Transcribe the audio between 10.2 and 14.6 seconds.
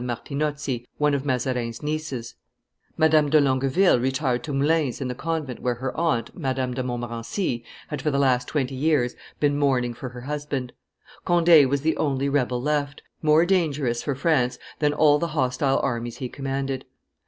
husband; Conde was the only rebel left, more dangerous, for France,